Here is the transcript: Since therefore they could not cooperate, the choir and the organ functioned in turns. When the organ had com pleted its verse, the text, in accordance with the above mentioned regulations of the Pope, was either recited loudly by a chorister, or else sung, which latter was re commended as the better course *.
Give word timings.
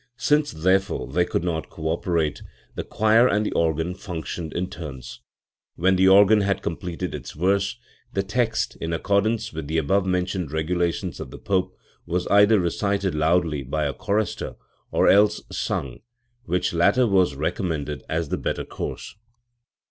Since 0.17 0.51
therefore 0.53 1.05
they 1.13 1.25
could 1.25 1.43
not 1.43 1.69
cooperate, 1.69 2.41
the 2.73 2.83
choir 2.83 3.27
and 3.27 3.45
the 3.45 3.51
organ 3.51 3.93
functioned 3.93 4.51
in 4.51 4.67
turns. 4.67 5.19
When 5.75 5.95
the 5.95 6.07
organ 6.07 6.41
had 6.41 6.63
com 6.63 6.75
pleted 6.77 7.13
its 7.13 7.33
verse, 7.33 7.77
the 8.13 8.23
text, 8.23 8.75
in 8.77 8.93
accordance 8.93 9.53
with 9.53 9.67
the 9.67 9.77
above 9.77 10.07
mentioned 10.07 10.51
regulations 10.51 11.19
of 11.19 11.29
the 11.29 11.37
Pope, 11.37 11.77
was 12.07 12.25
either 12.29 12.59
recited 12.59 13.13
loudly 13.13 13.61
by 13.61 13.85
a 13.85 13.93
chorister, 13.93 14.55
or 14.89 15.07
else 15.07 15.43
sung, 15.51 15.99
which 16.45 16.73
latter 16.73 17.05
was 17.05 17.35
re 17.35 17.51
commended 17.51 18.03
as 18.09 18.29
the 18.29 18.37
better 18.37 18.65
course 18.65 19.13
*. 19.21 19.25